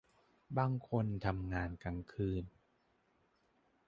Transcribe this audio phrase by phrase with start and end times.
[0.57, 2.45] บางคนทำงานกลางคืน